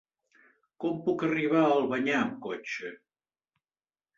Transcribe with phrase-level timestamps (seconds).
[0.83, 2.91] Com puc arribar a Albanyà amb cotxe?